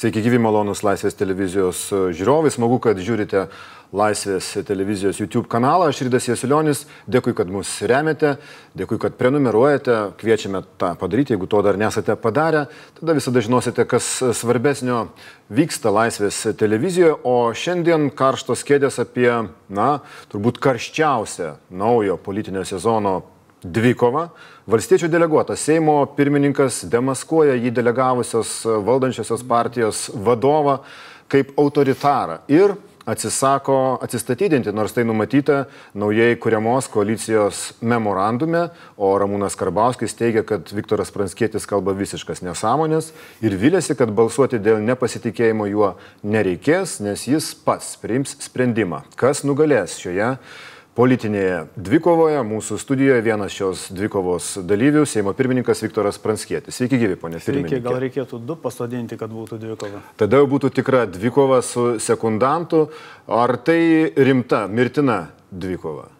[0.00, 1.82] Sveiki, gyvi malonus Laisvės televizijos
[2.16, 2.48] žiūrovai.
[2.48, 3.42] Smagu, kad žiūrite
[3.92, 5.90] Laisvės televizijos YouTube kanalą.
[5.90, 6.86] Aš Rydas Jesulionis.
[7.04, 8.30] Dėkui, kad mus remiate,
[8.80, 9.98] dėkui, kad prenumeruojate.
[10.22, 12.62] Kviečiame tą padaryti, jeigu to dar nesate padarę.
[12.96, 14.08] Tada visada žinosite, kas
[14.38, 15.02] svarbesnio
[15.52, 17.18] vyksta Laisvės televizijoje.
[17.20, 19.28] O šiandien karštos kėdės apie,
[19.68, 19.90] na,
[20.32, 23.18] turbūt karščiausią naujo politinio sezono
[23.62, 24.28] dvikova.
[24.70, 30.80] Valstiečių deleguotas Seimo pirmininkas demaskuoja jį delegavusios valdančiosios partijos vadovą
[31.30, 32.74] kaip autoritarą ir
[33.10, 35.64] atsisako atsistatydinti, nors tai numatyta
[35.98, 38.66] naujai kuriamos koalicijos memorandume,
[39.00, 43.10] o Ramūnas Karbauskis teigia, kad Viktoras Pranskėtis kalba visiškas nesąmonės
[43.42, 49.98] ir vilėsi, kad balsuoti dėl nepasitikėjimo juo nereikės, nes jis pats priims sprendimą, kas nugalės
[50.00, 50.36] šioje
[50.98, 52.40] politinėje dvikovoje.
[52.46, 56.76] Mūsų studijoje vienas šios dvikovos dalyvių, Seimo pirmininkas Viktoras Pranskėtis.
[56.76, 57.40] Sveiki, gyvi, ponė.
[57.42, 60.02] Sveiki, gal reikėtų du pasodinti, kad būtų dvikova.
[60.20, 62.88] Tada jau būtų tikra dvikova su sekundantu.
[63.30, 66.10] Ar tai rimta, mirtina dvikova?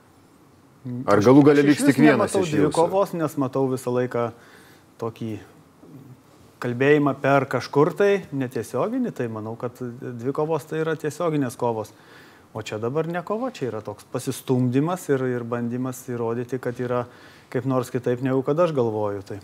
[1.11, 2.69] Ar galų gali liks tik vienas iš jų?
[2.71, 4.31] Dvikovos, nes matau visą laiką
[5.03, 5.35] tokį
[6.61, 11.93] kalbėjimą per kažkur tai netiesioginį, tai manau, kad dvikovos tai yra tiesioginės kovos.
[12.53, 17.05] O čia dabar ne kova, čia yra toks pasistumdymas ir, ir bandymas įrodyti, kad yra
[17.51, 19.23] kaip nors kitaip negu kad aš galvoju.
[19.29, 19.39] Tai.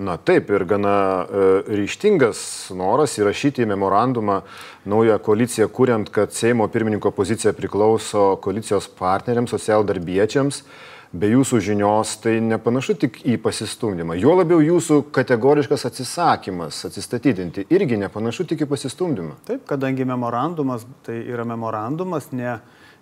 [0.00, 2.42] Na taip, ir gana e, ryštingas
[2.74, 4.40] noras įrašyti į memorandumą
[4.88, 10.62] naują koaliciją, kuriant, kad Seimo pirmininko pozicija priklauso koalicijos partneriams, socialdarbiečiams.
[10.64, 14.14] darbiečiams be jūsų žinios, tai nepanašu tik į pasistumdymą.
[14.20, 19.40] Jo labiau jūsų kategoriškas atsisakymas atsistatydinti irgi nepanašu tik į pasistumdymą.
[19.48, 22.60] Taip, kadangi memorandumas tai yra memorandumas, ne,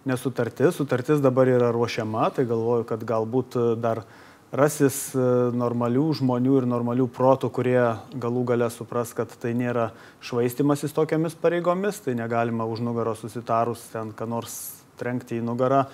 [0.08, 4.06] nesutartis, sutartis dabar yra ruošiama, tai galvoju, kad galbūt dar
[4.56, 5.20] rasis e,
[5.52, 7.82] normalių žmonių ir normalių protų, kurie
[8.16, 9.90] galų gale supras, kad tai nėra
[10.24, 14.56] švaistimasis tokiamis pareigomis, tai negalima už nugaros susitarus ten, ką nors
[14.98, 15.84] trenkti į nugarą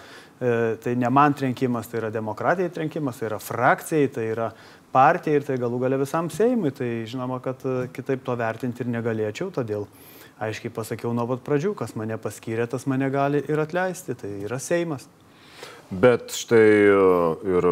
[0.85, 4.49] tai ne man trenkimas, tai yra demokratijai trenkimas, tai yra frakcijai, tai yra
[4.95, 6.73] partijai ir tai galų gale visam Seimui.
[6.75, 9.89] Tai žinoma, kad e, kitaip to vertinti ir negalėčiau, todėl
[10.45, 14.61] aiškiai pasakiau nuo pat pradžių, kas mane paskyrė, tas mane gali ir atleisti, tai yra
[14.63, 15.07] Seimas.
[15.91, 17.01] Bet štai e,
[17.57, 17.71] ir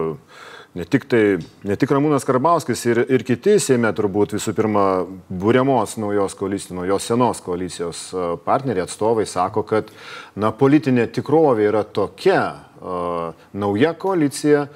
[0.74, 1.22] ne tik, tai,
[1.68, 4.86] ne tik Ramūnas Karbauskis ir, ir kiti Seime turbūt visų pirma
[5.28, 8.02] būriamos naujos koalicijos, naujos senos koalicijos
[8.46, 9.92] partneriai atstovai sako, kad
[10.34, 12.44] na, politinė tikrovė yra tokia,
[12.80, 14.66] uh, nauja koalicija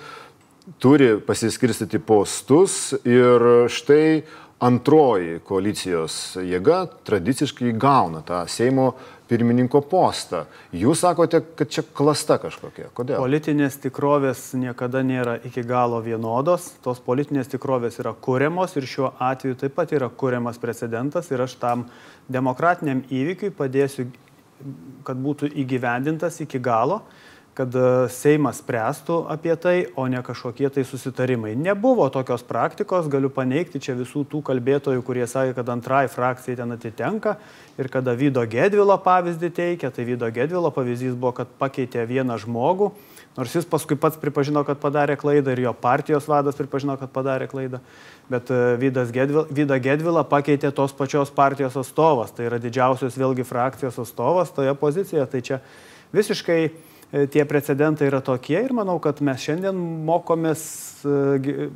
[0.82, 4.24] turi pasiskirstyti postus ir štai
[4.66, 8.94] antroji koalicijos jėga tradiciškai gauna tą Seimo
[9.30, 10.44] pirmininko postą.
[10.76, 12.90] Jūs sakote, kad čia klasta kažkokia.
[12.96, 13.18] Kodėl?
[13.20, 16.72] Politinės tikrovės niekada nėra iki galo vienodos.
[16.84, 21.58] Tos politinės tikrovės yra kuriamos ir šiuo atveju taip pat yra kuriamas precedentas ir aš
[21.62, 21.86] tam
[22.32, 24.08] demokratiniam įvykiui padėsiu,
[25.06, 27.02] kad būtų įgyvendintas iki galo
[27.56, 31.54] kad e, Seimas spręstų apie tai, o ne kažkokie tai susitarimai.
[31.56, 36.76] Nebuvo tokios praktikos, galiu paneigti čia visų tų kalbėtojų, kurie sakė, kad antrai frakcijai ten
[36.76, 37.36] atitenka
[37.80, 42.90] ir kada Vydo Gedvilo pavyzdį teikia, tai Vydo Gedvilo pavyzdys buvo, kad pakeitė vieną žmogų,
[43.38, 47.48] nors jis paskui pats pripažino, kad padarė klaidą ir jo partijos vadas pripažino, kad padarė
[47.48, 47.80] klaidą,
[48.32, 53.48] bet e, Vydas Gedvil, Vydą Gedvilą pakeitė tos pačios partijos atstovas, tai yra didžiausios vėlgi
[53.48, 55.60] frakcijos atstovas toje pozicijoje, tai čia
[56.12, 56.60] visiškai
[57.12, 60.62] tie precedentai yra tokie ir manau, kad mes šiandien mokomės
[61.06, 61.68] e,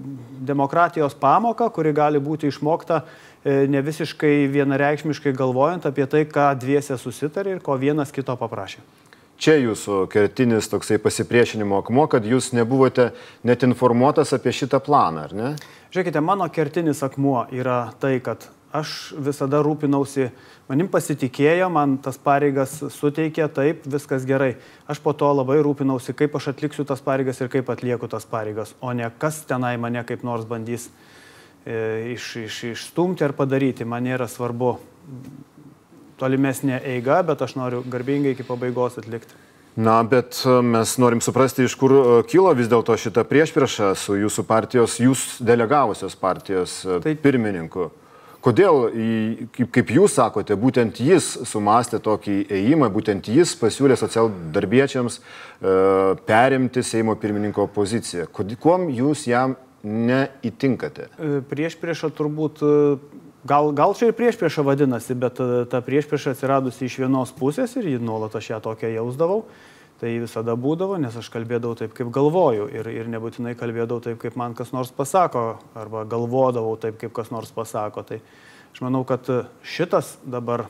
[0.46, 6.98] demokratijos pamoką, kuri gali būti išmokta e, ne visiškai vienareikšmiškai galvojant apie tai, ką dviese
[6.98, 8.82] susitarė ir ko vienas kito paprašė.
[9.40, 13.12] Čia jūsų kertinis toksai pasipriešinimo akmuo, kad jūs nebuvote
[13.48, 15.52] net informuotas apie šitą planą, ar ne?
[15.94, 20.30] Žiūrėkite, mano kertinis akmuo yra tai, kad aš visada rūpinausi
[20.70, 24.52] Manim pasitikėjo, man tas pareigas suteikė, taip, viskas gerai.
[24.86, 28.70] Aš po to labai rūpinausi, kaip aš atliksiu tas pareigas ir kaip atlieku tas pareigas,
[28.78, 30.86] o ne kas tenai mane kaip nors bandys
[31.66, 33.82] e, iš, iš, išstumti ar padaryti.
[33.82, 34.76] Man nėra svarbu
[36.22, 39.34] tolimesnė eiga, bet aš noriu garbingai iki pabaigos atlikti.
[39.74, 44.20] Na, bet e, mes norim suprasti, iš kur e, kilo vis dėlto šita priešprieša su
[44.22, 47.90] jūsų partijos, jūs delegavusios partijos tai, pirmininku.
[48.40, 48.86] Kodėl,
[49.52, 55.24] kaip, kaip jūs sakote, būtent jis sumastė tokį ėjimą, būtent jis pasiūlė socialdarbiečiams e,
[56.24, 58.30] perimti Seimo pirmininko poziciją.
[58.32, 61.08] Kuom jūs jam neįtinkate?
[61.16, 62.96] E, prieš priešą turbūt, e,
[63.48, 67.32] gal, gal čia ir prieš priešą vadinasi, bet e, ta prieš priešą atsiradusi iš vienos
[67.36, 69.44] pusės ir jį nuolat aš ją tokią jausdavau.
[70.00, 74.38] Tai visada būdavo, nes aš kalbėdavau taip, kaip galvoju ir, ir nebūtinai kalbėdavau taip, kaip
[74.40, 78.06] man kas nors pasako, arba galvodavau taip, kaip kas nors pasako.
[78.08, 78.20] Tai
[78.72, 79.26] Aš manau, kad
[79.66, 80.68] šitas dabar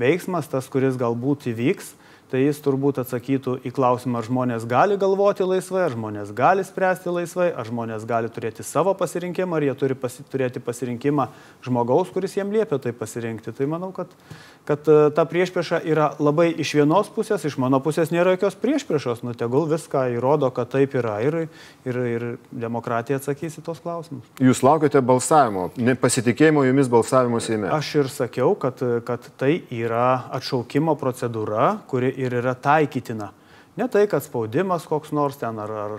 [0.00, 1.92] veiksmas, tas, kuris galbūt įvyks,
[2.30, 7.12] tai jis turbūt atsakytų į klausimą, ar žmonės gali galvoti laisvai, ar žmonės gali spręsti
[7.14, 11.28] laisvai, ar žmonės gali turėti savo pasirinkimą, ar jie turi pasi turėti pasirinkimą
[11.66, 13.54] žmogaus, kuris jiem liepia tai pasirinkti.
[13.54, 14.10] Tai manau, kad,
[14.66, 19.22] kad e, ta priešprieša yra labai iš vienos pusės, iš mano pusės nėra jokios priešpriešos,
[19.26, 21.38] nu tegul viską įrodo, kad taip yra ir,
[21.86, 24.26] ir, ir demokratija atsakys į tos klausimus.
[24.42, 27.70] Jūs laukiate balsavimo, nepasitikėjimo jumis balsavimo Seime.
[27.70, 33.30] Aš ir sakiau, kad, kad tai yra atšaukimo procedūra, kuri ir yra taikytina.
[33.76, 35.98] Ne tai, kad spaudimas koks nors ten ar, ar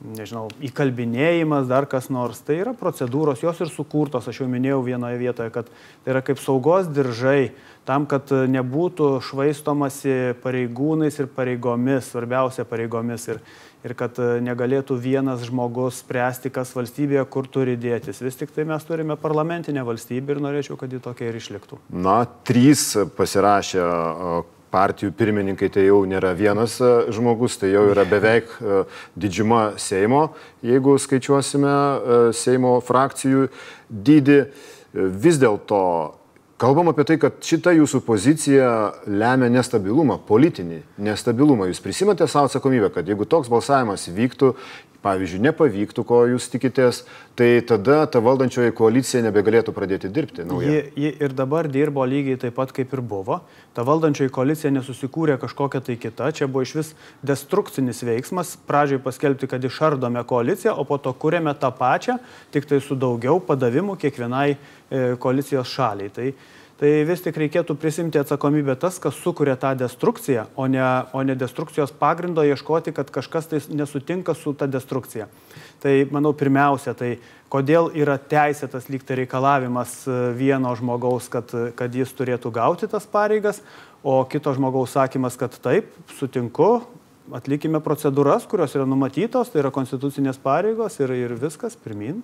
[0.00, 2.40] nežinau, įkalbinėjimas, dar kas nors.
[2.44, 5.68] Tai yra procedūros, jos ir sukurtos, aš jau minėjau vienoje vietoje, kad
[6.04, 7.52] tai yra kaip saugos diržai,
[7.88, 13.42] tam, kad nebūtų švaistomasi pareigūnais ir pareigomis, svarbiausia pareigomis, ir,
[13.84, 18.22] ir kad negalėtų vienas žmogus spręsti, kas valstybėje, kur turi dėtis.
[18.24, 21.82] Vis tik tai mes turime parlamentinę valstybę ir norėčiau, kad ji tokia ir išliktų.
[21.92, 23.84] Na, trys pasirašė
[24.70, 28.82] partijų pirmininkai tai jau nėra vienas e, žmogus, tai jau yra beveik e,
[29.20, 30.28] didžiuma Seimo,
[30.66, 33.48] jeigu skaičiuosime e, Seimo frakcijų
[33.90, 34.40] dydį.
[34.90, 35.80] Vis dėlto
[36.60, 38.66] Kalbam apie tai, kad šita jūsų pozicija
[39.08, 41.70] lemia nestabilumą, politinį nestabilumą.
[41.70, 44.50] Jūs prisimate savo atsakomybę, kad jeigu toks balsavimas vyktų,
[45.04, 47.02] pavyzdžiui, nepavyktų, ko jūs tikitės,
[47.38, 50.44] tai tada ta valdančioji koalicija nebegalėtų pradėti dirbti.
[50.64, 53.40] Ji, ji ir dabar dirbo lygiai taip pat, kaip ir buvo.
[53.76, 56.32] Ta valdančioji koalicija nesusikūrė kažkokia tai kita.
[56.36, 56.92] Čia buvo iš vis
[57.24, 58.56] destrukcinis veiksmas.
[58.68, 62.18] Pradžioj paskelbti, kad išardome koaliciją, o po to kūrėme tą pačią,
[62.52, 64.58] tik tai su daugiau padavimų kiekvienai
[64.90, 66.10] E, koalicijos šaliai.
[66.10, 66.32] Tai,
[66.80, 71.36] tai vis tik reikėtų prisimti atsakomybę tas, kas sukuria tą destrukciją, o ne, o ne
[71.36, 75.28] destrukcijos pagrindo ieškoti, kad kažkas tai nesutinka su ta destrukcija.
[75.84, 77.18] Tai manau pirmiausia, tai
[77.52, 83.60] kodėl yra teisėtas lygtai reikalavimas e, vieno žmogaus, kad, kad jis turėtų gauti tas pareigas,
[84.00, 86.78] o kito žmogaus sakymas, kad taip, sutinku,
[87.36, 92.22] atlikime procedūras, kurios yra numatytos, tai yra konstitucinės pareigos ir, ir viskas, pirmin.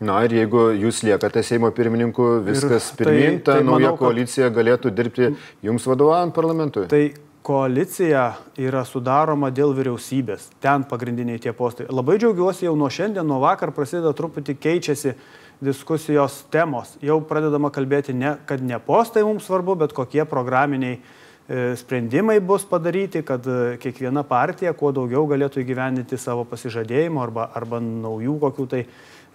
[0.00, 3.98] Na ir jeigu jūs liekate Seimo pirmininku, viskas ir pirmin, tai, ta tai nauja manau,
[4.00, 5.28] koalicija galėtų dirbti
[5.66, 6.86] jums vadovaujant parlamentui.
[6.88, 7.02] Tai
[7.44, 8.22] koalicija
[8.60, 11.84] yra sudaroma dėl vyriausybės, ten pagrindiniai tie postai.
[11.92, 15.14] Labai džiaugiuosi jau nuo šiandien, nuo vakar prasideda truputį keičiasi
[15.60, 16.96] diskusijos temos.
[17.04, 22.64] Jau pradedama kalbėti, ne, kad ne postai mums svarbu, bet kokie programiniai e, sprendimai bus
[22.64, 28.68] padaryti, kad e, kiekviena partija kuo daugiau galėtų įgyvendinti savo pasižadėjimo arba, arba naujų kokių
[28.72, 28.86] tai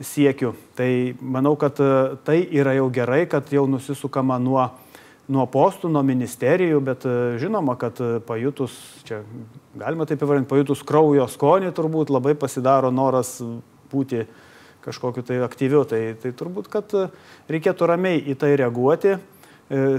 [0.04, 0.54] siekių.
[0.76, 0.90] Tai
[1.22, 4.66] manau, kad e, tai yra jau gerai, kad jau nusisukama nuo,
[5.32, 8.76] nuo postų, nuo ministerijų, bet e, žinoma, kad e, pajutus,
[9.08, 9.22] čia
[9.78, 13.38] galima taip įvardinti, pajutus kraujo skonį turbūt labai pasidaro noras
[13.92, 14.26] būti
[14.86, 15.86] kažkokiu tai aktyviu.
[15.90, 16.92] Tai, tai turbūt, kad
[17.50, 19.16] reikėtų ramiai į tai reaguoti.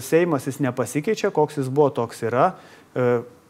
[0.06, 2.52] Seimas jis nepasikeičia, koks jis buvo, toks yra.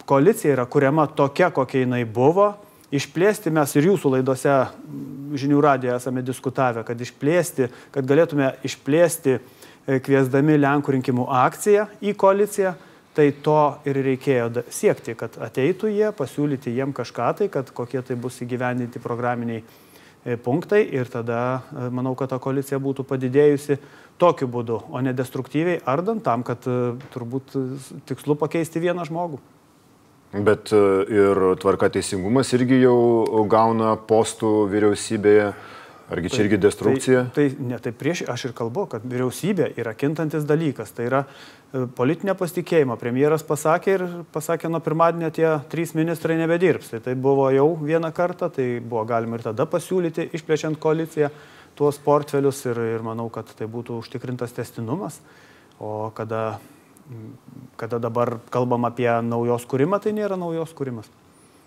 [0.09, 2.55] Koalicija yra kuriama tokia, kokia jinai buvo
[2.95, 3.53] išplėsti.
[3.55, 4.57] Mes ir jūsų laidose
[5.37, 9.41] žinių radijoje esame diskutavę, kad išplėsti, kad galėtume išplėsti e,
[10.05, 12.77] kviesdami Lenkų rinkimų akciją į koaliciją,
[13.17, 18.17] tai to ir reikėjo siekti, kad ateitų jie, pasiūlyti jiem kažką tai, kad kokie tai
[18.21, 20.85] bus įgyvendinti programiniai e, punktai.
[20.95, 23.81] Ir tada e, manau, kad ta koalicija būtų padidėjusi
[24.21, 26.63] tokiu būdu, o ne destruktyviai ardant tam, kad
[27.13, 27.53] turbūt
[28.09, 29.43] tikslu pakeisti vieną žmogų.
[30.45, 35.55] Bet e, ir tvarka teisingumas irgi jau gauna postų vyriausybėje.
[36.07, 37.21] Argi čia tai, irgi destrukcija?
[37.35, 40.93] Tai, tai, ne, tai prieš aš ir kalbu, kad vyriausybė yra kintantis dalykas.
[40.95, 42.95] Tai yra e, politinė pasitikėjimo.
[43.01, 46.93] Premjeras pasakė ir pasakė, nuo pirmadienio tie trys ministrai nebedirbs.
[46.93, 51.33] Tai tai buvo jau vieną kartą, tai buvo galima ir tada pasiūlyti, išplečiant koaliciją,
[51.77, 55.19] tuos portfelius ir, ir manau, kad tai būtų užtikrintas testinumas.
[55.83, 56.61] O kada
[57.77, 61.09] kada dabar kalbam apie naujos kūrimą, tai nėra naujos kūrimas.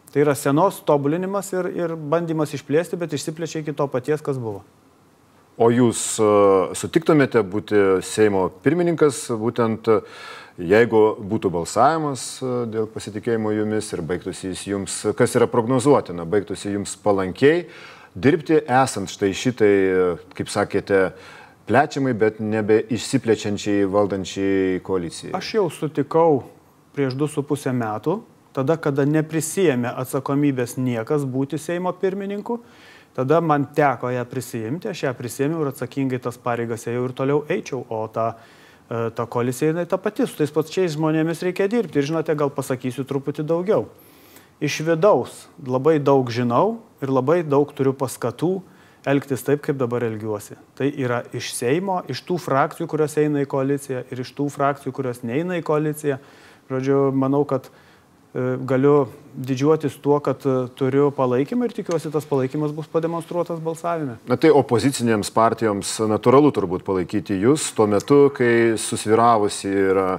[0.10, 4.64] Tai yra senos tobulinimas ir, ir bandymas išplėsti, bet išsiplečia iki to paties, kas buvo.
[5.60, 10.20] O jūs uh, sutiktumėte būti Seimo pirmininkas, būtent uh,
[10.56, 16.72] jeigu būtų balsavimas uh, dėl pasitikėjimo jumis ir baigtųsi jis jums, kas yra prognozuotina, baigtųsi
[16.78, 17.68] jums palankiai,
[18.16, 19.74] dirbti esant štai šitai,
[20.40, 21.02] kaip sakėte,
[21.70, 25.34] plečiamai, bet nebe išsiplečiančiai valdančiai koalicijai.
[25.38, 26.42] Aš jau sutikau
[26.98, 28.16] prieš 2,5 metų,
[28.58, 32.58] tada, kada neprisijėmė atsakomybės niekas būti Seimo pirmininku,
[33.14, 37.44] tada man teko ją prisijimti, aš ją prisėmiau ir atsakingai tas pareigas ėjau ir toliau
[37.52, 38.32] eičiau, o ta,
[38.90, 42.50] e, ta koalicija jinai ta pati, su tais pačiais žmonėmis reikia dirbti ir žinote, gal
[42.50, 43.86] pasakysiu truputį daugiau.
[44.60, 48.58] Iš vidaus labai daug žinau ir labai daug turiu paskatų
[49.08, 50.58] elgtis taip, kaip dabar elgiuosi.
[50.78, 54.96] Tai yra iš Seimo, iš tų frakcijų, kurios eina į koaliciją ir iš tų frakcijų,
[54.96, 56.20] kurios neina į koaliciją.
[56.70, 62.76] Žodžiu, manau, kad e, galiu didžiuotis tuo, kad e, turiu palaikymą ir tikiuosi, tas palaikymas
[62.76, 64.20] bus pademonstruotas balsavime.
[64.30, 70.10] Na tai opozicinėms partijoms natūralu turbūt palaikyti jūs tuo metu, kai susviravusi yra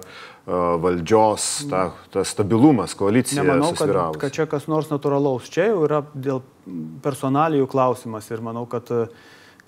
[0.47, 3.42] valdžios, ta, tas stabilumas, koalicija.
[3.42, 5.50] Nemanau, kad, kad čia kas nors natūralaus.
[5.52, 6.40] Čia jau yra dėl
[7.04, 8.88] personalijų klausimas ir manau, kad,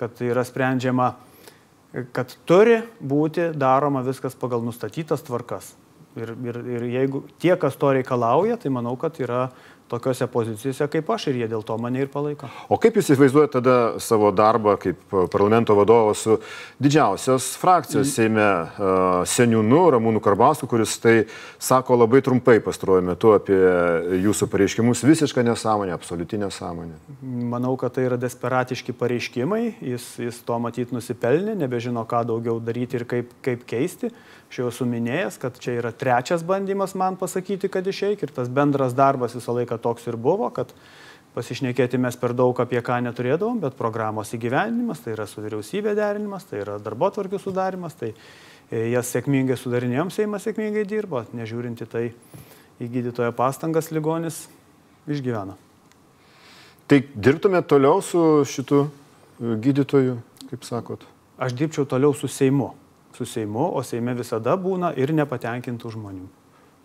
[0.01, 1.13] kad yra sprendžiama,
[2.17, 5.75] kad turi būti daroma viskas pagal nustatytas tvarkas.
[6.17, 9.47] Ir, ir, ir jeigu tie, kas to reikalauja, tai manau, kad yra
[9.91, 12.49] tokiuose pozicijose kaip aš ir jie dėl to mane ir palaiko.
[12.73, 16.39] O kaip jūs įsivaizduojate tada savo darbą kaip parlamento vadovas su
[16.83, 18.13] didžiausios frakcijos mm.
[18.13, 21.15] Seime uh, seniūnu Ramūnu Karbausku, kuris tai
[21.63, 23.59] sako labai trumpai pastaruoju metu apie
[24.23, 26.99] jūsų pareiškimus visišką nesąmonę, absoliuti nesąmonę?
[27.23, 29.63] Manau, kad tai yra desperatiški pareiškimai,
[29.93, 34.13] jis, jis to matyt nusipelnė, nebežino, ką daugiau daryti ir kaip, kaip keisti.
[34.53, 38.51] Aš jau esu minėjęs, kad čia yra trečias bandymas man pasakyti, kad išeik ir tas
[38.53, 40.75] bendras darbas visą laiką toks ir buvo, kad
[41.33, 46.45] pasišnekėti mes per daug apie ką neturėdavom, bet programos įgyvendinimas, tai yra su vyriausybė derinimas,
[46.51, 52.05] tai yra darbo tvarkių sudarimas, tai e, jas sėkmingai sudarinėjom, Seimas sėkmingai dirbo, nežiūrinti tai
[52.77, 54.43] į gydytojo pastangas ligonis
[55.09, 55.57] išgyveno.
[56.93, 60.21] Tai dirbtumėte toliau su šitu e, gydytoju,
[60.53, 61.09] kaip sakot?
[61.41, 62.75] Aš dirbčiau toliau su Seimu
[63.17, 66.29] su Seimu, o Seime visada būna ir nepatenkintų žmonių.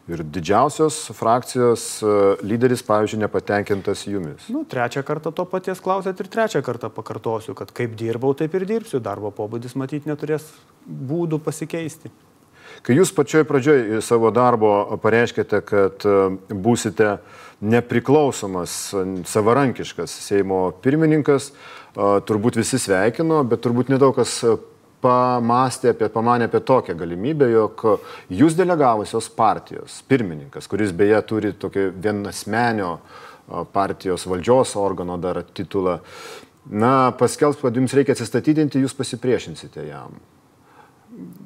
[0.07, 2.11] Ir didžiausios frakcijos e,
[2.47, 4.45] lyderis, pavyzdžiui, nepatenkintas jumis.
[4.47, 8.63] Nu, trečią kartą to paties klausėt ir trečią kartą pakartosiu, kad kaip dirbau, taip ir
[8.69, 9.01] dirbsiu.
[9.03, 10.45] Darbo pobūdis matyti neturės
[10.87, 12.13] būdų pasikeisti.
[12.87, 14.71] Kai jūs pačioj pradžioj savo darbo
[15.03, 16.15] pareiškėte, kad e,
[16.55, 17.17] būsite
[17.67, 18.77] nepriklausomas,
[19.27, 24.39] savarankiškas Seimo pirmininkas, e, turbūt visi sveikino, bet turbūt nedaug kas
[25.03, 27.83] pamastė apie, pamanė apie tokią galimybę, jog
[28.33, 32.97] jūs delegavusios partijos pirmininkas, kuris beje turi tokį vienasmenio
[33.73, 35.99] partijos valdžios organo dar titulą,
[36.67, 40.17] na, paskelbs, kad jums reikia atsistatydinti, jūs pasipriešinsite jam.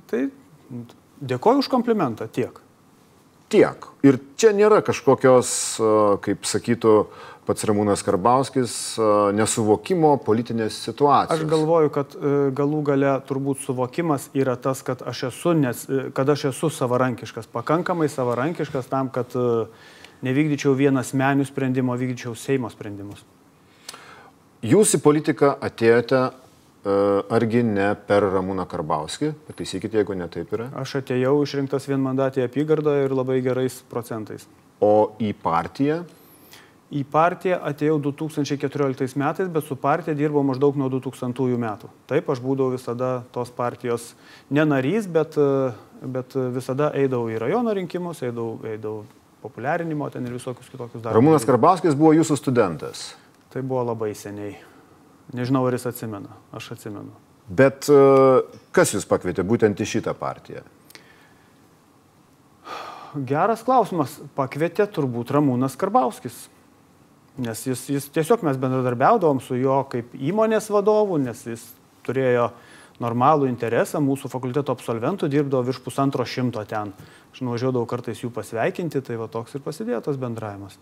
[0.10, 0.26] Tai
[1.22, 2.58] dėkoju už komplimentą tiek.
[3.52, 3.86] Tiek.
[4.08, 5.52] Ir čia nėra kažkokios,
[6.24, 6.96] kaip sakytų,
[7.46, 8.74] pats Ramūnas Karbauskis
[9.36, 11.40] nesuvokimo politinės situacijos.
[11.40, 16.04] Aš galvoju, kad e, galų gale turbūt suvokimas yra tas, kad aš esu, nes, e,
[16.16, 19.66] kad aš esu savarankiškas, pakankamai savarankiškas tam, kad e,
[20.26, 23.26] nevykdyčiau vienas menių sprendimo, vykdyčiau Seimo sprendimus.
[24.62, 26.30] Jūs į politiką atėjote
[27.30, 30.72] argi ne per Ramūną Karbauskį, pataisykite, jeigu ne taip yra.
[30.82, 34.48] Aš atėjau išrinktas vienmandatį apygardą ir labai gerais procentais.
[34.82, 36.00] O į partiją?
[36.92, 41.88] Į partiją atėjau 2014 metais, bet su partija dirbau maždaug nuo 2000 metų.
[42.10, 44.10] Taip, aš būdavau visada tos partijos
[44.52, 45.38] ne narys, bet,
[46.04, 49.06] bet visada eidavau į rajono rinkimus, eidavau, eidavau
[49.42, 51.16] populiarinimo ten ir visokius kitokius darbus.
[51.16, 53.08] Ramūnas Karbauskis buvo jūsų studentas.
[53.56, 54.58] Tai buvo labai seniai.
[55.32, 56.36] Nežinau, ar jis atsimena.
[56.52, 57.16] Aš atsimenu.
[57.48, 57.88] Bet
[58.76, 60.68] kas jūs pakvietė būtent į šitą partiją?
[63.28, 64.20] Geras klausimas.
[64.36, 66.50] Pakvietė turbūt Ramūnas Karbauskis.
[67.40, 71.64] Nes jis, jis tiesiog mes bendradarbiaudavom su juo kaip įmonės vadovu, nes jis
[72.04, 72.50] turėjo
[73.02, 76.92] normalų interesą, mūsų fakulteto absolventų dirbdavo virš pusantro šimto ten.
[77.32, 80.76] Aš nuvažiuodavau kartais jų pasveikinti, tai va toks ir prasidėjo tas bendravimas.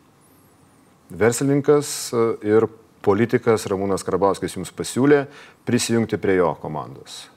[1.09, 2.67] Verslininkas e, ir
[3.05, 5.23] politikas Ramūnas Karbauskis jums pasiūlė
[5.69, 7.27] prisijungti prie jo komandos.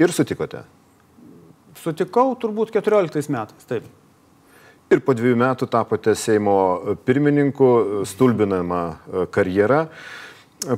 [0.00, 0.64] Ir sutikote?
[1.78, 3.86] Sutikau turbūt 14 metais, taip
[4.92, 6.56] ir po dviejų metų tapote Seimo
[7.06, 9.86] pirmininku, stulbinama e, karjera.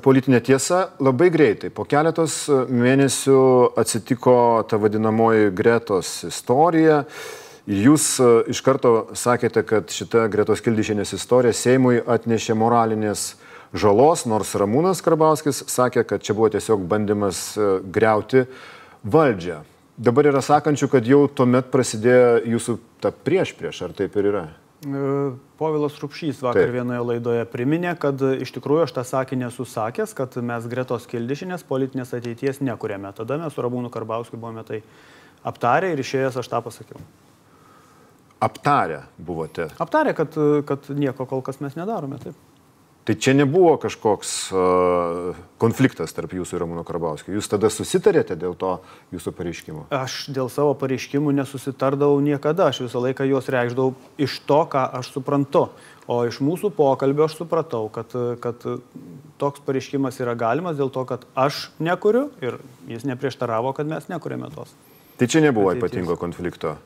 [0.00, 3.40] Politinė tiesa labai greitai, po keletos mėnesių
[3.76, 4.36] atsitiko
[4.68, 7.02] ta vadinamoji Gretos istorija.
[7.68, 13.34] Jūs e, iš karto sakėte, kad šita Gretos Kildišinės istorija Seimui atnešė moralinės
[13.76, 18.46] žalos, nors Ramūnas Karbauskis sakė, kad čia buvo tiesiog bandymas e, greuti
[19.04, 19.60] valdžią.
[19.94, 24.44] Dabar yra sakančių, kad jau tuomet prasidėjo jūsų ta prieš prieš, ar taip ir yra?
[24.82, 25.02] E,
[25.60, 26.72] Povilas Rupšys vakar taip.
[26.74, 31.62] vienoje laidoje priminė, kad iš tikrųjų aš tą sakinį esu sakęs, kad mes gretos kildišinės
[31.68, 33.12] politinės ateities nekuriame.
[33.14, 34.82] Tada mes su Rabūnu Karbauskiu buvome tai
[35.46, 36.98] aptarę ir išėjęs aš tą pasakiau.
[38.42, 39.70] Aptarę buvote?
[39.78, 40.34] Aptarę, kad,
[40.66, 42.34] kad nieko kol kas mes nedarome, taip.
[43.04, 47.34] Tai čia nebuvo kažkoks uh, konfliktas tarp jūsų ir Ramūno Karbauskio.
[47.36, 48.78] Jūs tada susitarėte dėl to
[49.12, 49.82] jūsų pareiškimo?
[49.92, 52.70] Aš dėl savo pareiškimų nesusitardavau niekada.
[52.72, 55.66] Aš visą laiką juos reikšdavau iš to, ką aš suprantu.
[56.08, 58.64] O iš mūsų pokalbio aš supratau, kad, kad
[59.40, 62.56] toks pareiškimas yra galimas dėl to, kad aš nekuriu ir
[62.88, 64.72] jis neprieštaravo, kad mes nekuriame tos.
[65.20, 65.92] Tai čia nebuvo ateities.
[65.92, 66.78] ypatingo konflikto?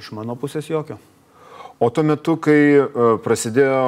[0.00, 0.96] Iš mano pusės jokio.
[1.84, 2.80] O tuo metu, kai
[3.24, 3.80] prasidėjo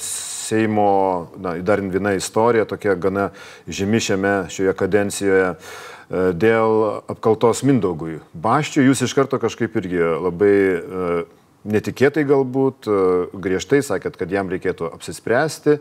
[0.00, 0.90] Seimo,
[1.36, 3.28] na, dar viena istorija, tokia gana
[3.68, 8.20] žymi šiame, šioje kadencijoje, uh, dėl apkaltos Mindaugui.
[8.32, 11.38] Baščiui jūs iš karto kažkaip irgi labai uh,
[11.68, 12.86] netikėtai galbūt,
[13.34, 15.78] griežtai sakėt, kad jam reikėtų apsispręsti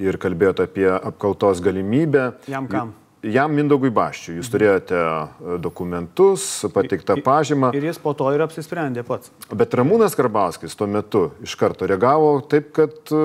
[0.00, 2.32] ir kalbėjote apie apkaltos galimybę.
[2.50, 2.94] Jam kam?
[3.22, 4.36] Jam Mindaugui Baščiui.
[4.38, 6.44] Jūs turėjote e, dokumentus,
[6.74, 7.72] pateiktą pažymą.
[7.76, 9.32] Ir jis po to ir apsisprendė pats.
[9.50, 13.22] Bet Ramūnas Karbauskis tuo metu iš karto reagavo taip, kad e,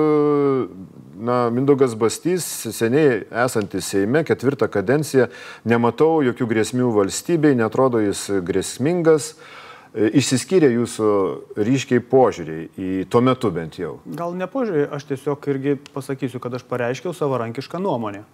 [1.14, 5.28] na, Mindaugas Bastys, seniai esantis Seime, ketvirtą kadenciją,
[5.68, 9.34] nematau jokių grėsmių valstybei, netrodo jis grėsmingas.
[9.94, 11.10] E, išsiskyrė jūsų
[11.54, 14.00] ryškiai požiūriai į tuo metu bent jau?
[14.10, 18.24] Gal ne požiūriai, aš tiesiog irgi pasakysiu, kad aš pareiškiau savarankišką nuomonę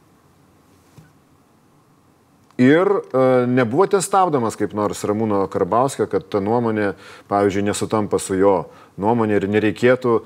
[2.60, 6.92] ir e, nebuvote stabdomas kaip nors Ramūno Karbauskio, kad ta nuomonė,
[7.30, 8.54] pavyzdžiui, nesutampa su jo
[9.00, 10.24] nuomonė ir nereikėtų e,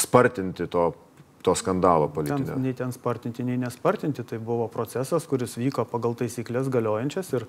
[0.00, 0.88] spartinti to,
[1.44, 2.54] to skandalo politinio.
[2.54, 7.46] Ten, nei ten spartinti, nei nespartinti, tai buvo procesas, kuris vyko pagal taisyklės galiojančias ir,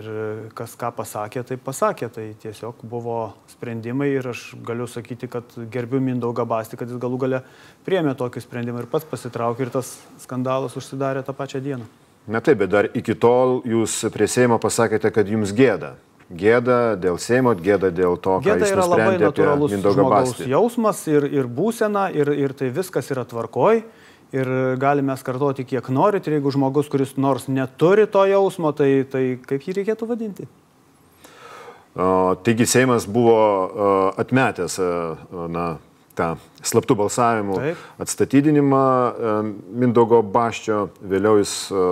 [0.00, 0.10] ir
[0.56, 2.08] kas ką pasakė, tai pasakė.
[2.16, 3.20] Tai tiesiog buvo
[3.52, 7.44] sprendimai ir aš galiu sakyti, kad gerbiu Mindaugą Bastį, kad jis galų gale
[7.84, 11.99] priemė tokį sprendimą ir pats pasitraukė ir tas skandalas užsidarė tą pačią dieną.
[12.28, 15.94] Na taip, bet dar iki tol jūs prie Seimo pasakėte, kad jums gėda.
[16.30, 21.48] Gėda dėl Seimo, gėda dėl to, gėda jis yra labai natūralus žmogaus jausmas ir, ir
[21.50, 23.82] būsena, ir, ir tai viskas yra tvarkoj.
[24.30, 24.46] Ir
[24.78, 29.64] galime skartoti kiek norit, ir jeigu žmogus, kuris nors neturi to jausmo, tai, tai kaip
[29.66, 30.46] jį reikėtų vadinti?
[31.98, 33.88] O, taigi Seimas buvo o,
[34.22, 35.64] atmetęs o, na,
[36.18, 36.34] tą
[36.66, 37.82] slaptų balsavimų Taip.
[38.02, 39.34] atstatydinimą e,
[39.82, 41.84] Mindogo Baščio, vėliau jis e,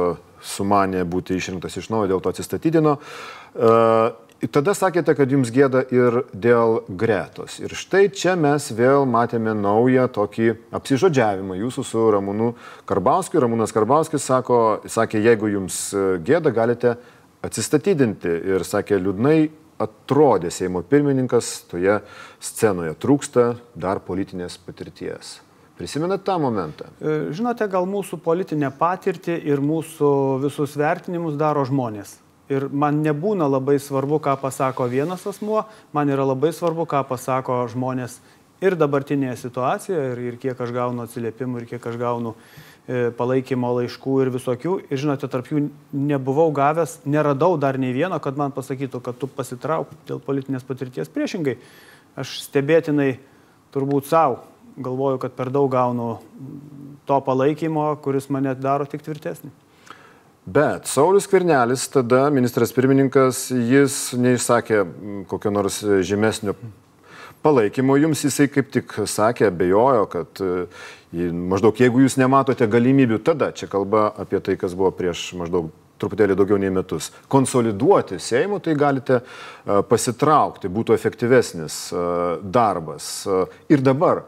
[0.54, 2.96] sumanė būti išrinktas iš naujo, dėl to atsistatydino.
[2.98, 7.58] E, tada sakėte, kad jums gėda ir dėl gretos.
[7.62, 12.52] Ir štai čia mes vėl matėme naują tokį apsižodžiavimą jūsų su Ramūnu
[12.88, 13.42] Karbauskiu.
[13.42, 15.80] Ramūnas Karbauskis sako, sakė, jeigu jums
[16.26, 16.98] gėda, galite
[17.46, 18.30] atsistatydinti.
[18.54, 19.40] Ir sakė, liūdnai
[19.78, 22.00] atrodė Seimo pirmininkas toje
[22.42, 22.94] scenoje.
[22.98, 25.38] Trūksta dar politinės patirties.
[25.78, 26.88] Prisimenat tą momentą?
[26.98, 30.08] E, žinote, gal mūsų politinę patirtį ir mūsų
[30.42, 32.16] visus vertinimus daro žmonės.
[32.50, 37.60] Ir man nebūna labai svarbu, ką pasako vienas asmuo, man yra labai svarbu, ką pasako
[37.70, 38.16] žmonės
[38.64, 42.34] ir dabartinėje situacijoje, ir, ir kiek aš gaunu atsiliepimų, ir kiek aš gaunu
[42.88, 44.74] palaikymo laiškų ir visokių.
[44.88, 49.28] Ir žinote, tarp jų nebuvau gavęs, neradau dar nei vieno, kad man pasakytų, kad tu
[49.28, 51.10] pasitrauk dėl politinės patirties.
[51.12, 51.58] Priešingai,
[52.18, 53.18] aš stebėtinai
[53.74, 54.40] turbūt savo
[54.78, 56.18] galvoju, kad per daug gaunu
[57.08, 59.50] to palaikymo, kuris mane daro tik tvirtesnį.
[60.48, 64.84] Bet Saulis Kvirnelis, tada ministras pirmininkas, jis neišsakė
[65.28, 66.54] kokio nors žemesnio
[67.42, 70.66] palaikymo jums jisai kaip tik sakė, bejojo, kad e,
[71.32, 76.36] maždaug jeigu jūs nematote galimybių, tada čia kalba apie tai, kas buvo prieš maždaug truputėlį
[76.38, 77.10] daugiau nei metus.
[77.30, 82.02] Konsoliduoti Seimų tai galite e, pasitraukti, būtų efektyvesnis e,
[82.42, 83.10] darbas.
[83.70, 84.24] Ir dabar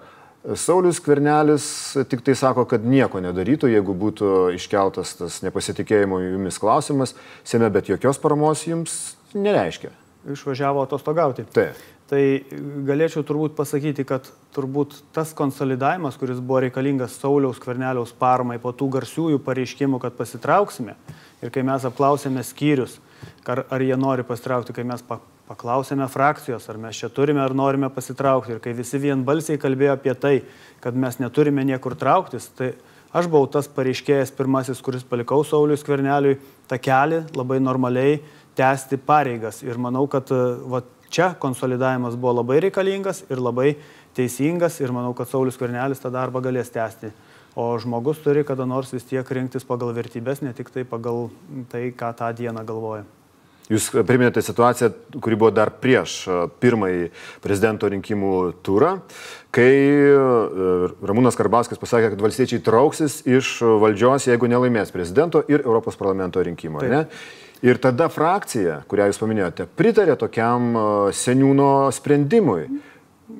[0.56, 1.64] Saulis Kvernelis
[2.08, 7.92] tik tai sako, kad nieko nedarytų, jeigu būtų iškeltas tas nepasitikėjimo jumis klausimas, Seime, bet
[7.92, 9.00] jokios paramos jums
[9.36, 9.92] nereiškia.
[10.32, 11.46] Išvažiavo atostogauti.
[11.52, 11.76] Taip
[12.10, 12.42] tai
[12.88, 18.88] galėčiau turbūt pasakyti, kad turbūt tas konsolidavimas, kuris buvo reikalingas Sauliaus Kverneliaus parmai po tų
[18.96, 20.96] garsiųjų pareiškimų, kad pasitrauksime
[21.40, 22.98] ir kai mes apklausėme skyrius,
[23.46, 27.90] ar, ar jie nori pasitraukti, kai mes paklausėme frakcijos, ar mes čia turime ar norime
[27.94, 30.36] pasitraukti ir kai visi vienbalsiai kalbėjo apie tai,
[30.82, 32.74] kad mes neturime niekur trauktis, tai
[33.14, 38.20] aš buvau tas pareiškėjas pirmasis, kuris palikau Saulius Kverneliui tą kelią labai normaliai
[38.58, 39.62] tęsti pareigas.
[39.62, 40.30] Ir manau, kad
[40.70, 43.74] va, Čia konsolidavimas buvo labai reikalingas ir labai
[44.14, 47.10] teisingas ir manau, kad Saulis Kvernelis tą darbą galės tęsti.
[47.58, 51.26] O žmogus turi kada nors vis tiek rinktis pagal vertybės, ne tik tai pagal
[51.72, 53.02] tai, ką tą dieną galvoja.
[53.70, 54.88] Jūs priminėte situaciją,
[55.22, 56.24] kuri buvo dar prieš
[56.62, 57.04] pirmąjį
[57.42, 58.32] prezidento rinkimų
[58.66, 58.96] turą,
[59.54, 59.70] kai
[61.06, 66.82] Ramūnas Karbauskis pasakė, kad valstiečiai trauksis iš valdžios, jeigu nelaimės prezidento ir Europos parlamento rinkimų.
[67.66, 70.72] Ir tada frakcija, kurią jūs paminėjote, pritarė tokiam
[71.12, 72.64] seniūno sprendimui.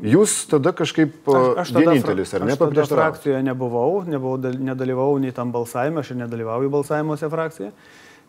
[0.07, 2.55] Jūs tada kažkaip aš, aš tada, vienintelis, ar ne?
[2.55, 7.73] Aš tada frakcijoje nebuvau, nebuvau, nedalyvavau nei tam balsavime, aš ir nedalyvauju balsavimuose frakcijoje,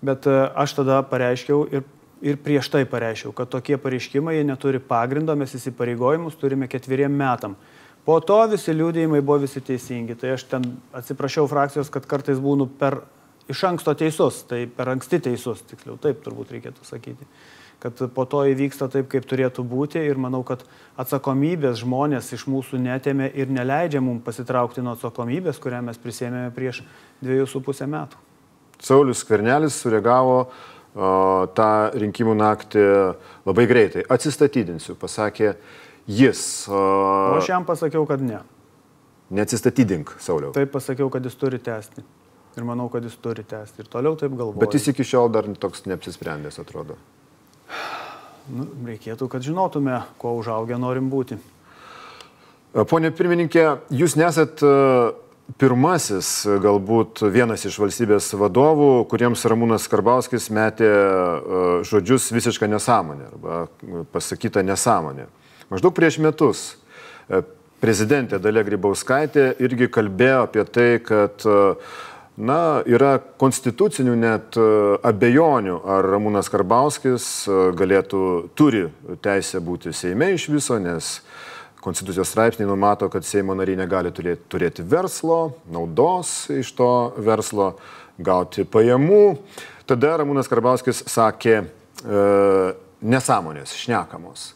[0.02, 1.86] bet aš tada pareiškiau ir,
[2.24, 7.60] ir prieš tai pareiškiau, kad tokie pareiškimai neturi pagrindo, mes įsipareigojimus turime ketveriem metam
[8.06, 10.16] Po to visi liūdėjimai buvo visi teisingi.
[10.18, 10.66] Tai aš ten
[10.98, 13.04] atsiprašiau frakcijos, kad kartais būnu per
[13.52, 17.28] iš anksto teisus, tai per anksti teisus, tiksliau, taip turbūt reikėtų sakyti.
[17.82, 20.62] Kad po to įvyksta taip, kaip turėtų būti ir manau, kad
[21.02, 26.84] atsakomybės žmonės iš mūsų netėmė ir neleidžia mums pasitraukti nuo atsakomybės, kurią mes prisėmėme prieš
[27.24, 28.22] dviejus su pusę metų.
[28.82, 30.48] Saulis Skvernelis sureagavo o,
[31.58, 32.86] tą rinkimų naktį
[33.50, 34.06] labai greitai.
[34.14, 35.56] Atsistatydinsiu, pasakė
[36.06, 36.44] jis.
[36.70, 38.44] O, o aš jam pasakiau, kad ne.
[39.32, 40.54] Neatsistatydink, Sauliau.
[40.54, 42.04] Taip pasakiau, kad jis turi tęsti.
[42.60, 43.86] Ir manau, kad jis turi tęsti.
[43.86, 44.60] Ir toliau taip galvoju.
[44.60, 46.98] Bet jis iki šiol dar toks neapsisprendęs, atrodo.
[48.52, 51.38] Nu, reikėtų, kad žinotume, kuo užaugę norim būti.
[52.92, 54.64] Pone pirmininkė, jūs nesat
[55.60, 56.28] pirmasis,
[56.64, 60.92] galbūt vienas iš valstybės vadovų, kuriems Ramūnas Karbauskis metė
[61.88, 63.58] žodžius visišką nesąmonę arba
[64.12, 65.28] pasakytą nesąmonę.
[65.72, 66.64] Maždaug prieš metus
[67.84, 71.44] prezidentė Dalia Grybauskaitė irgi kalbėjo apie tai, kad
[72.40, 74.64] Na, yra konstitucinių net e,
[75.04, 78.22] abejonių, ar Ramūnas Karbauskis e, galėtų,
[78.56, 78.86] turi
[79.22, 81.18] teisę būti Seime iš viso, nes
[81.82, 87.74] Konstitucijos straipsniai numato, kad Seimo nariai negali turėti, turėti verslo, naudos iš to verslo,
[88.22, 89.26] gauti pajamų.
[89.90, 91.66] Tada Ramūnas Karbauskis sakė e,
[93.02, 94.54] nesąmonės, šnekamos.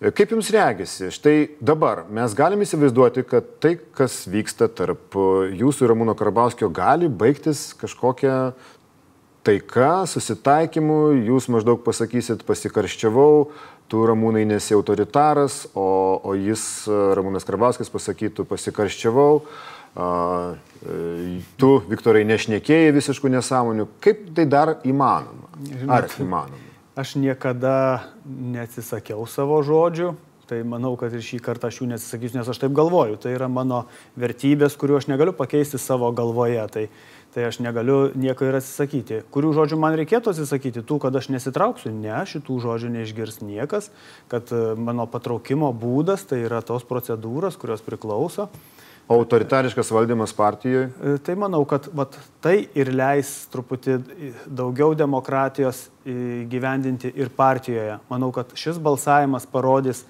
[0.00, 5.12] Kaip jums regisi, štai dabar mes galime įsivaizduoti, kad tai, kas vyksta tarp
[5.52, 8.54] jūsų ir Ramūno Karbauskio, gali baigtis kažkokia
[9.44, 10.96] taika, susitaikymu,
[11.28, 13.50] jūs maždaug pasakysit, pasikarščiavau,
[13.92, 15.84] tu Ramūnai nesi autoritaras, o,
[16.24, 19.28] o jis, Ramūnas Karbauskis, pasakytų, pasikarščiavau,
[20.00, 20.08] a,
[21.60, 23.90] tu, Viktorai, nešnekėjai visiškų nesąmonių.
[24.00, 25.52] Kaip tai dar įmanoma?
[25.92, 26.69] Ar įmanoma?
[27.00, 30.10] Aš niekada neatsisakiau savo žodžių,
[30.50, 33.16] tai manau, kad ir šį kartą aš jų neatsisakysiu, nes aš taip galvoju.
[33.22, 33.86] Tai yra mano
[34.20, 36.60] vertybės, kuriuo aš negaliu pakeisti savo galvoje.
[36.74, 36.82] Tai,
[37.32, 39.22] tai aš negaliu nieko ir atsisakyti.
[39.32, 40.84] Kurių žodžių man reikėtų atsisakyti?
[40.84, 41.94] Tų, kad aš nesitrauksiu?
[41.94, 43.88] Ne, šitų žodžių neišgirs niekas,
[44.28, 48.50] kad e, mano patraukimo būdas tai yra tos procedūros, kurios priklauso
[49.10, 51.18] autoritariškas valdymas partijoje?
[51.26, 53.98] Tai manau, kad vat, tai ir leis truputį
[54.46, 55.88] daugiau demokratijos
[56.50, 57.98] gyvendinti ir partijoje.
[58.10, 60.04] Manau, kad šis balsavimas parodys,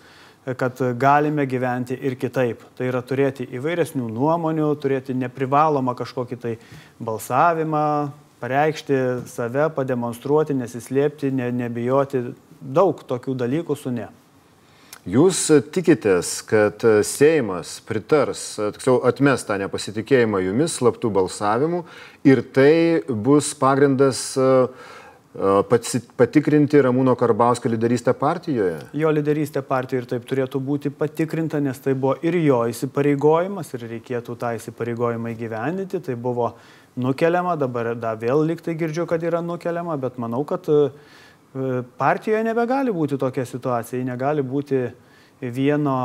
[0.45, 2.63] kad galime gyventi ir kitaip.
[2.77, 6.55] Tai yra turėti įvairesnių nuomonių, turėti neprivalomą kažkokį tai
[7.01, 7.87] balsavimą,
[8.41, 12.25] pareikšti save, pademonstruoti, nesislėpti, ne, nebijoti.
[12.61, 14.09] Daug tokių dalykų su ne.
[15.11, 15.39] Jūs
[15.75, 18.43] tikitės, kad Seimas pritars,
[18.77, 21.81] tiksliau atmes tą nepasitikėjimą jumis slaptų balsavimų
[22.29, 22.75] ir tai
[23.09, 24.37] bus pagrindas
[26.21, 28.77] patikrinti Ramūno Karbauskio lyderystę partijoje?
[29.01, 33.89] Jo lyderystė partijoje ir taip turėtų būti patikrinta, nes tai buvo ir jo įsipareigojimas ir
[33.97, 36.03] reikėtų tą įsipareigojimą įgyvendinti.
[36.07, 36.53] Tai buvo
[37.01, 41.30] nukeliama, dabar da, vėl liktai girdžiu, kad yra nukeliama, bet manau, kad uh, E,
[41.99, 44.85] partijoje nebegali būti tokia situacija, ji negali būti
[45.41, 45.97] vieno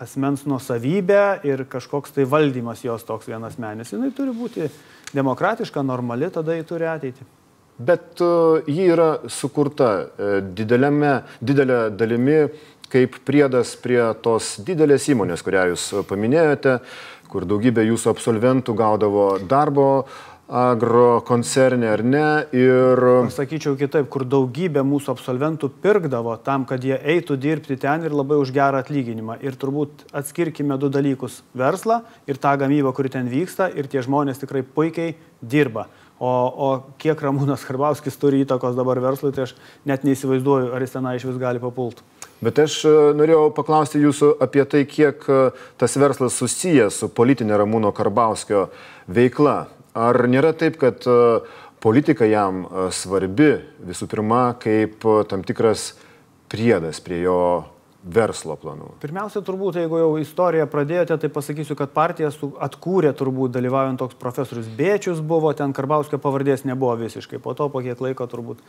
[0.00, 3.92] asmens nusavybė ir kažkoks tai valdymas jos toks vienas menis.
[3.92, 4.68] Jis turi būti
[5.16, 7.26] demokratiška, normali, tada jį turi ateiti.
[7.76, 12.46] Bet uh, ji yra sukurta uh, didelėme, didelė dalimi
[12.88, 16.78] kaip priedas prie tos didelės įmonės, kurią jūs paminėjote,
[17.28, 22.46] kur daugybė jūsų absolventų gaudavo darbo uh, agro koncerne ar ne.
[22.54, 23.02] Ir...
[23.34, 28.38] Sakyčiau kitaip, kur daugybė mūsų absolventų pirkdavo tam, kad jie eitų dirbti ten ir labai
[28.40, 29.40] už gerą atlyginimą.
[29.42, 34.38] Ir turbūt atskirkime du dalykus- verslą ir tą gamybą, kuri ten vyksta ir tie žmonės
[34.38, 35.86] tikrai puikiai dirba.
[36.18, 39.54] O, o kiek Ramūnas Karbauskis turi įtakos dabar verslui, tai aš
[39.84, 42.00] net neįsivaizduoju, ar jis tenai iš vis gali papult.
[42.40, 47.56] Bet aš e, norėjau paklausti jūsų apie tai, kiek e, tas verslas susijęs su politinė
[47.60, 48.70] Ramūno Karbauskio
[49.08, 49.75] veikla.
[49.96, 51.20] Ar nėra taip, kad e,
[51.80, 53.54] politika jam e, svarbi
[53.86, 55.94] visų pirma kaip e, tam tikras
[56.52, 57.38] priedas prie jo
[58.06, 58.90] verslo planų?
[59.02, 62.30] Pirmiausia, turbūt, jeigu jau istoriją pradėjote, tai pasakysiu, kad partiją
[62.62, 67.82] atkūrė turbūt dalyvaujant toks profesorius Bėčius buvo, ten Karbauskio pavardės nebuvo visiškai, po to po
[67.82, 68.60] kiek laiko turbūt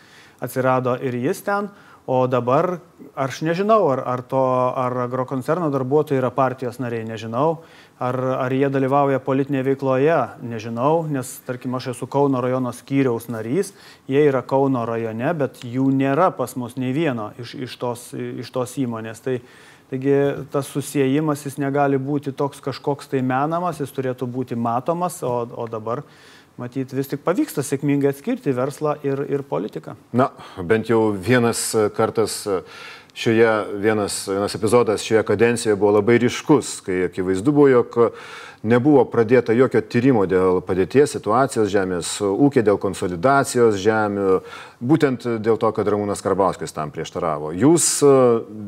[0.43, 1.69] atsirado ir jis ten,
[2.07, 2.77] o dabar
[3.19, 4.41] aš nežinau, ar, ar, to,
[4.79, 7.59] ar agrokoncerno darbuotojai yra partijos nariai, nežinau.
[7.97, 8.13] Ar,
[8.45, 13.71] ar jie dalyvauja politinėje veikloje, nežinau, nes tarkim aš esu Kauno rajono skyriaus narys,
[14.05, 18.51] jie yra Kauno rajone, bet jų nėra pas mus nei vieno iš, iš, tos, iš
[18.53, 19.23] tos įmonės.
[19.25, 19.39] Tai,
[19.89, 20.13] taigi
[20.53, 25.65] tas susijimas jis negali būti toks kažkoks tai menamas, jis turėtų būti matomas, o, o
[25.65, 26.03] dabar
[26.61, 29.97] matyt vis tik pavyksta sėkmingai atskirti verslą ir, ir politiką.
[30.13, 30.29] Na,
[30.61, 32.43] bent jau vienas kartas
[33.17, 37.97] šioje vienas, vienas epizodas šioje kadencijoje buvo labai ryškus, kai akivaizdu buvo, jog
[38.67, 44.39] nebuvo pradėta jokio tyrimo dėl padėties situacijos žemės ūkė, dėl konsolidacijos žemių,
[44.81, 47.53] būtent dėl to, kad Ramūnas Karbauskis tam prieštaravo.
[47.57, 48.13] Jūs e,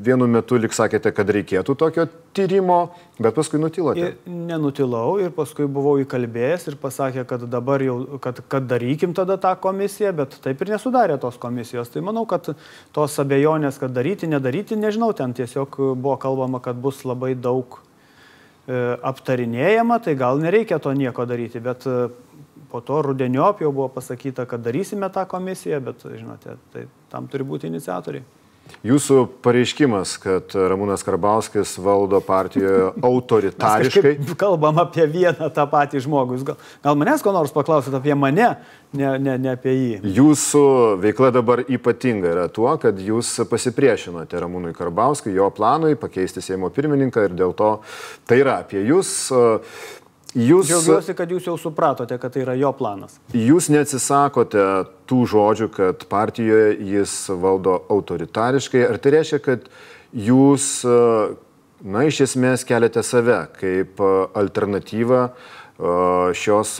[0.05, 2.07] vienu metu lik sakėte, kad reikėtų tokio
[2.37, 2.81] tyrimo,
[3.19, 4.13] bet paskui nutilote.
[4.25, 9.53] Nenutilau ir paskui buvau įkalbėjęs ir pasakė, kad dabar jau, kad, kad darykim tada tą
[9.59, 11.91] komisiją, bet taip ir nesudarė tos komisijos.
[11.93, 12.53] Tai manau, kad
[12.95, 17.81] tos abejonės, kad daryti, nedaryti, nežinau, ten tiesiog buvo kalbama, kad bus labai daug
[18.69, 18.79] E,
[19.09, 22.09] aptarinėjama, tai gal nereikia to nieko daryti, bet e,
[22.69, 27.47] po to rudeniop jau buvo pasakyta, kad darysime tą komisiją, bet, žinote, tai tam turi
[27.49, 28.21] būti iniciatoriai.
[28.85, 34.13] Jūsų pareiškimas, kad Ramūnas Karbauskis valdo partijoje autoritariškai.
[34.39, 36.37] Kalbam apie vieną tą patį žmogų.
[36.37, 38.53] Jūs gal, gal manęs ko nors paklausit apie mane,
[38.95, 40.13] ne, ne, ne apie jį.
[40.15, 40.63] Jūsų
[41.03, 47.27] veikla dabar ypatinga yra tuo, kad jūs pasipriešinote Ramūnui Karbauskui, jo planui pakeisti Seimo pirmininką
[47.27, 47.75] ir dėl to
[48.29, 49.15] tai yra apie jūs.
[49.35, 49.97] Uh,
[50.37, 53.15] Jūs, Džiaugiuosi, kad jūs jau supratote, kad tai yra jo planas.
[53.33, 54.65] Jūs neatsisakote
[55.09, 58.83] tų žodžių, kad partijoje jis valdo autoritariškai.
[58.85, 59.65] Ar tai reiškia, kad
[60.13, 60.67] jūs,
[61.81, 65.23] na, iš esmės keliate save kaip alternatyvą
[66.37, 66.75] šios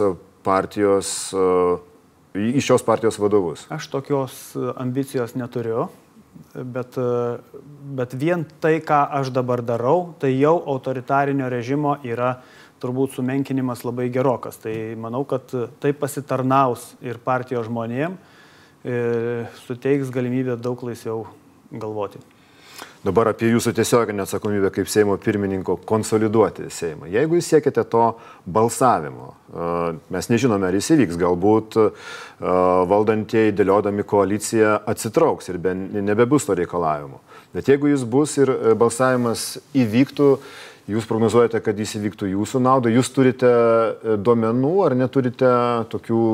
[0.45, 1.15] partijos,
[2.37, 3.65] į šios partijos vadovus?
[3.73, 4.37] Aš tokios
[4.77, 5.87] ambicijos neturiu.
[6.53, 6.93] Bet,
[7.97, 13.85] bet vien tai, ką aš dabar darau, tai jau autoritarinio režimo yra uh, turbūt sumenkinimas
[13.87, 14.57] labai gerokas.
[14.63, 15.51] Tai manau, kad
[15.83, 18.17] tai pasitarnaus ir partijos žmonėm,
[18.87, 21.27] ir suteiks galimybę daug laisviau
[21.71, 22.21] galvoti.
[22.99, 27.07] Dabar apie jūsų tiesioginę atsakomybę kaip Seimo pirmininko konsoliduoti Seimą.
[27.07, 28.05] Jeigu jūs siekite to
[28.43, 29.29] balsavimo,
[30.11, 31.77] mes nežinome, ar jis įvyks, galbūt
[32.91, 35.73] valdantieji dėliodami koaliciją atsitrauks ir be,
[36.11, 37.21] nebebus to reikalavimo.
[37.55, 40.29] Bet jeigu jis bus ir balsavimas įvyktų,
[40.89, 42.95] Jūs prognozuojate, kad jis įvyktų jūsų naudai.
[42.95, 45.53] Jūs turite e, duomenų ar neturite
[45.91, 46.25] tokių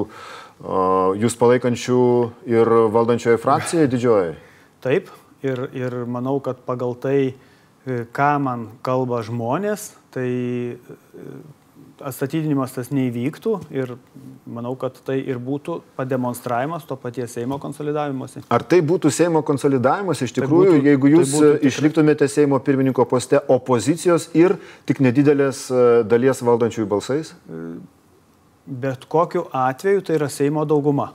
[1.20, 2.02] jūs palaikančių
[2.48, 4.36] ir valdančioje frakcijoje didžioji?
[4.86, 5.10] Taip,
[5.46, 7.20] ir, ir manau, kad pagal tai,
[7.86, 10.30] e, ką man kalba žmonės, tai
[10.76, 11.28] e,
[12.04, 13.96] atstatydinimas tas neįvyktų ir
[14.50, 18.44] manau, kad tai ir būtų pademonstravimas to paties Seimo konsolidavimuose.
[18.52, 22.30] Ar tai būtų Seimo konsolidavimas iš tai tikrųjų, tai būtų, jeigu jūs tai būtų, išliktumėte
[22.32, 24.58] Seimo pirmininko poste opozicijos ir
[24.90, 27.34] tik nedidelės e, dalies valdančiųjų balsais?
[28.66, 31.14] Bet kokiu atveju tai yra Seimo dauguma.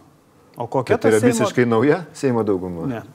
[0.56, 1.36] O kokia tai yra Seimo...
[1.36, 2.88] visiškai nauja Seimo dauguma?
[2.88, 3.06] Ne.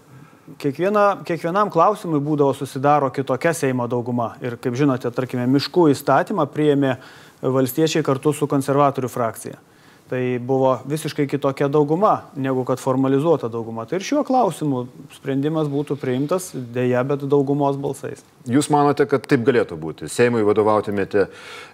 [0.62, 4.36] Kiekviena, kiekvienam klausimui būdavo susidaro kitokia Seimo dauguma.
[4.46, 7.08] Ir kaip žinote, tarkime, miškų įstatymą priėmė uh,
[7.54, 9.62] valstiečiai kartu su konservatorių frakcija.
[10.06, 13.88] Tai buvo visiškai kitokia dauguma, negu kad formalizuota dauguma.
[13.90, 14.84] Tai ir šiuo klausimu
[15.16, 18.22] sprendimas būtų priimtas dėja, bet daugumos balsais.
[18.46, 20.10] Jūs manote, kad taip galėtų būti?
[20.14, 21.26] Seimui vadovautumėte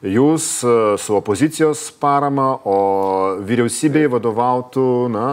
[0.07, 2.77] jūs e, su opozicijos parama, o
[3.43, 5.27] vyriausybei vadovautų, na,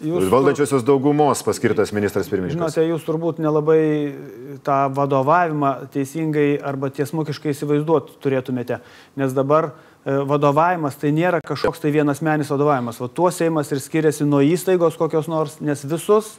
[0.00, 2.56] Jūs valdančiosios daugumos paskirtas ministras pirmininkas.
[2.56, 3.82] Žinote, jūs turbūt nelabai
[4.64, 8.78] tą vadovavimą teisingai arba tiesmukiškai įsivaizduot turėtumėte,
[9.20, 13.02] nes dabar e, vadovavimas tai nėra kažkoks tai vienas menis vadovavimas.
[13.04, 16.38] O tuo Seimas ir skiriasi nuo įstaigos kokios nors, nes visus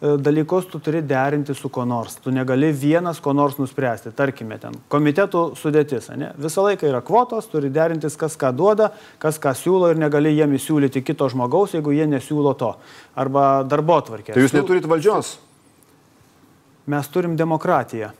[0.00, 2.16] dalykus tu turi derinti su ko nors.
[2.22, 4.12] Tu negali vienas ko nors nuspręsti.
[4.14, 6.06] Tarkime, ten komitetų sudėtis.
[6.14, 6.30] Ne?
[6.38, 10.54] Visą laiką yra kvotos, turi derintis, kas ką duoda, kas ką siūlo ir negali jiem
[10.54, 12.72] įsiūlyti kito žmogaus, jeigu jie nesiūlo to.
[13.18, 14.36] Arba darbo tvarkė.
[14.36, 15.34] Tai jūs neturit valdžios?
[16.88, 18.14] Mes turim demokratiją.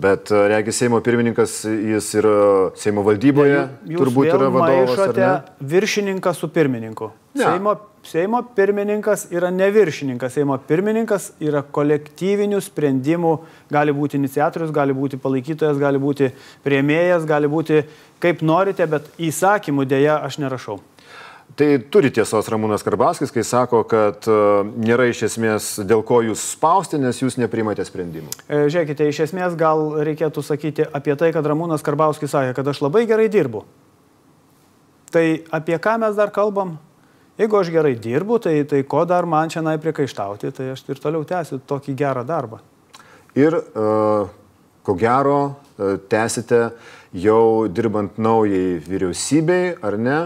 [0.00, 2.34] Bet e, regis Seimo pirmininkas, jis yra
[2.78, 5.56] Seimo valdyboje, jūs turbūt yra vadovas.
[5.72, 7.10] Viršininkas su pirmininku.
[7.34, 7.42] Ne.
[7.42, 13.34] Seimo Seimo pirmininkas yra ne viršininkas, Seimo pirmininkas yra kolektyvinių sprendimų,
[13.70, 16.30] gali būti iniciatorius, gali būti palaikytojas, gali būti
[16.64, 17.82] prieimėjas, gali būti
[18.22, 20.78] kaip norite, bet įsakymų dėja aš nerašau.
[21.60, 26.44] Tai turi tiesos Ramūnas Karbaskis, kai sako, kad uh, nėra iš esmės dėl ko jūs
[26.54, 28.30] spausti, nes jūs neprimate sprendimų.
[28.46, 32.80] E, žiūrėkite, iš esmės gal reikėtų sakyti apie tai, kad Ramūnas Karbauskis sakė, kad aš
[32.86, 33.64] labai gerai dirbu.
[35.10, 36.78] Tai apie ką mes dar kalbam?
[37.38, 41.24] Jeigu aš gerai dirbu, tai, tai ko dar man čia priekaištauti, tai aš ir toliau
[41.24, 42.60] tęsiu tokį gerą darbą.
[43.34, 44.28] Ir uh,
[44.82, 46.70] ko gero uh, tęsite
[47.16, 50.18] jau dirbant naujai vyriausybei, ar ne?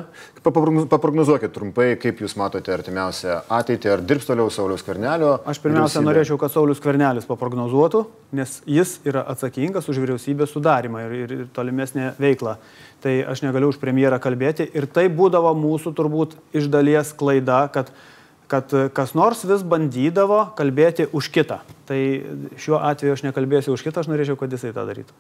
[0.44, 5.38] Paprognozuokit trumpai, kaip Jūs matote artimiausią ateitį, ar dirbs toliau Saulius Kvernelio?
[5.49, 6.09] Aš pirmiausia vyriausybė?
[6.11, 8.05] norėčiau, kad Saulius Kvernelis paprognozuotų,
[8.37, 12.59] nes jis yra atsakingas už vyriausybės sudarimą ir, ir, tolimesnę veiklą.
[13.05, 17.94] Tai aš negaliu už premjerą kalbėti ir tai būdavo mūsų turbūt iš dalies klaida, kad
[18.44, 21.62] kad kas nors vis bandydavo kalbėti už kitą.
[21.88, 21.97] Tai
[22.61, 25.16] šiuo atveju aš nekalbėsiu už kitą, aš norėčiau, kad jisai tą darytų.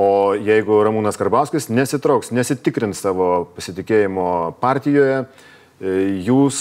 [0.00, 5.26] O jeigu Ramūnas Karbauskis nesitrauks, nesitikrins savo pasitikėjimo partijoje,
[6.24, 6.58] jūs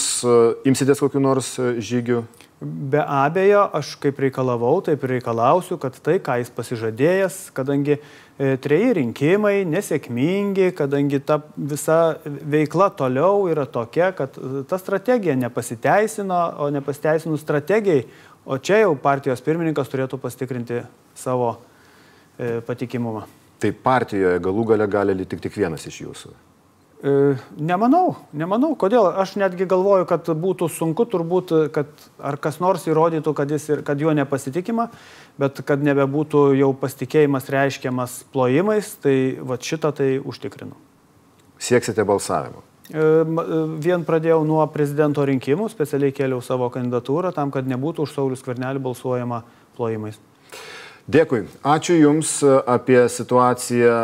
[0.68, 2.26] imsitės kokiu nors žygiu?
[2.62, 8.52] Be abejo, aš kaip reikalavau, taip ir reikalausiu, kad tai, ką jis pasižadėjęs, kadangi e,
[8.62, 14.38] treji rinkimai nesėkmingi, kadangi ta visa veikla toliau yra tokia, kad
[14.70, 18.06] ta strategija nepasiteisino, o nepasiteisinus strategijai,
[18.46, 20.84] o čia jau partijos pirmininkas turėtų pastikrinti
[21.18, 21.71] savo e,
[22.68, 23.26] patikimumą.
[23.62, 26.32] Tai partijoje galų gale gali likti tik vienas iš jūsų.
[27.02, 27.12] E,
[27.58, 28.76] nemanau, nemanau.
[28.78, 29.08] Kodėl?
[29.24, 31.90] Aš netgi galvoju, kad būtų sunku turbūt, kad
[32.22, 34.86] ar kas nors įrodytų, kad, jis, kad juo nepasitikima,
[35.42, 40.78] bet kad nebebūtų jau pasitikėjimas reiškiamas plojimais, tai va šitą tai užtikrinu.
[41.62, 42.62] Sieksite balsavimo?
[42.92, 48.14] E, e, vien pradėjau nuo prezidento rinkimų, specialiai kėliau savo kandidatūrą tam, kad nebūtų už
[48.14, 49.42] Saulis Kvernelį balsuojama
[49.78, 50.22] plojimais.
[51.10, 51.46] Dėkui.
[51.66, 53.96] Ačiū Jums apie situaciją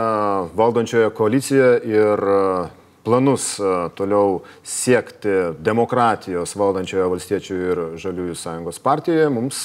[0.58, 2.24] valdančioje koalicijoje ir
[3.08, 9.62] planus e, toliau siekti demokratijos valdančioje valstiečių ir žaliųjų sąjungos partijoje mums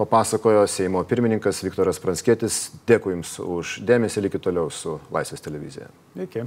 [0.00, 2.70] papasakojo Seimo pirmininkas Viktoras Pranskėtis.
[2.88, 5.90] Dėkui Jums už dėmesį, likit toliau su Laisvės televizija.
[6.16, 6.46] Iki.